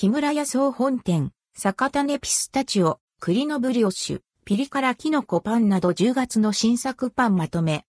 [0.00, 7.84] 木村屋総本店、酒種ピスタチオ、栗のブリオッシュ、ピリ辛キノコパンなど10月の新作パンまとめ。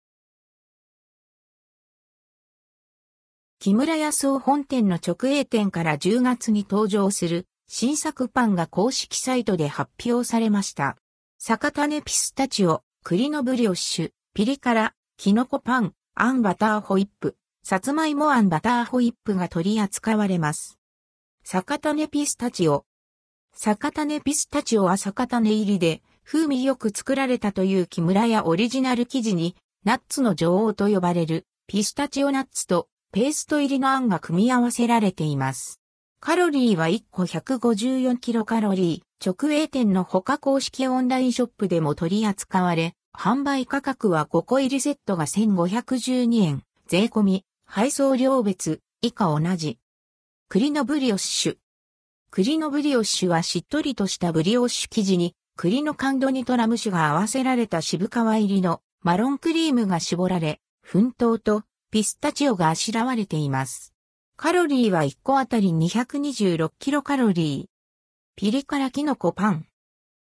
[3.59, 10.95] 木村屋総本店の直営店から10月に登場する新作パンが公式サイトで発表されました。
[11.39, 20.76] 酒種ピスタチオ、栗のブリオッシュ、ピリ辛、キノコパン、あんバターホイップ、さつまいもあんバターホイップが取り扱われます。
[21.49, 22.83] 酒種ピスタチオ。
[23.53, 35.79] 酒種ピスタチオは酒種入りで、風味よく作られたという木村屋オリジナル生地に、ナッツの女王と呼ばれる、ピスタチオナッツと、ペースト入りのあんが組み合わせられています。
[36.19, 49.79] カロリーは1個154キロカロリー、直営店の他公式オンラインショップでも取り扱われ、販売価格は5個入りセットが1512円、税込み、配送料別、以下同じ。
[50.49, 51.57] 栗のブリオッシュ。
[52.31, 63.93] 栗のブリオッシュはしっとりとしたブリオッシュ生地に、栗の甘露煮とラム酒が合わせられた渋皮入りのマロンクリームが絞られ、粉糖とピスタチオがあしらわれています。
[64.37, 67.67] カロリーは1個あたり226キロカロリー。
[68.37, 69.65] ピリ辛キノコパン。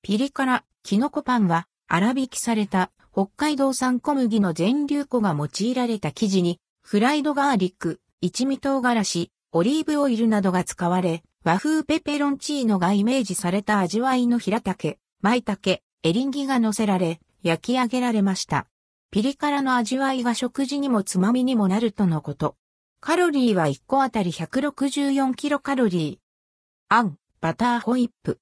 [0.03, 18.69] ピリ辛キノコパンは粗挽きされた北海道産小麦の全粒粉が用いられた生地にフライドガーリック、一味唐辛子、オリーブオイルなどが使われ、和風ペペロンチーノがイメージされた味わいの平茸、舞茸、エリンギが乗せられ、焼き上げられました。
[19.11, 22.55] ピリ辛の味わいが食事にもつまみにもなるとのこと。
[23.01, 26.95] カロリーは1個あたり164キロカロリー。
[26.95, 28.39] あん、バターホイップ。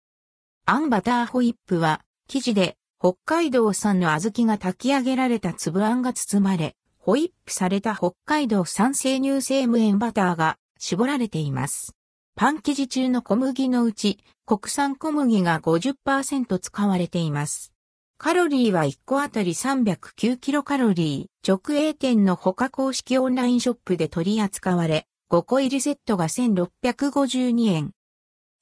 [0.67, 11.94] あんバターホイップは、生地で北海道産の小豆が炊き上げられた粒あんが包まれ、ホイップされた北海道産生乳生無塩バターが絞られています。
[12.36, 17.72] パン生地中の小麦のうち、国産小麦が50%使われています。
[18.16, 21.38] カロリーは1個あたり309キロカロリー。
[21.48, 27.92] 直営店の他公式オンラインショップで取り扱われ、5個入りセットが1652円。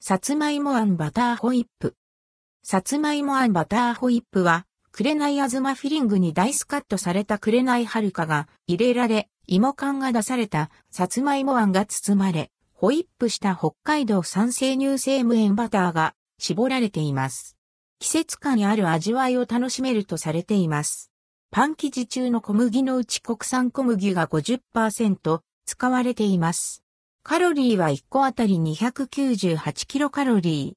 [0.01, 1.97] さつまいもあんバターホイップ。
[2.63, 17.57] さつまいもあんバターホイップは、くれないあずまフィリングにダイスカットされたくれないはるかが入れられ、芋缶が出されたさつまいもあんが包まれ、ホイップした北海道産生乳生無塩バターが絞られています。
[18.01, 21.13] 季節感にある味わいを楽しめるとされています。
[21.53, 26.83] パン生地中の小麦のうち国産小麦が50%使われています。
[27.23, 30.75] カロリーは1個あたり298キロカロリー。